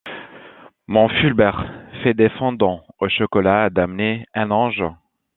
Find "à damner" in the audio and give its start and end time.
3.65-4.25